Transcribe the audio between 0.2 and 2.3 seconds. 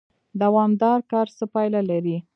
دوامدار کار څه پایله لري؟